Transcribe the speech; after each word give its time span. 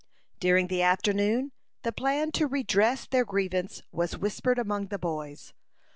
During 0.39 0.65
the 0.65 0.81
afternoon, 0.81 1.51
the 1.83 1.91
plan 1.91 2.31
to 2.31 2.47
redress 2.47 3.05
their 3.05 3.23
grievance 3.23 3.83
was 3.91 4.17
whispered 4.17 4.57
among 4.57 4.87
the 4.87 4.97
boys. 4.97 5.53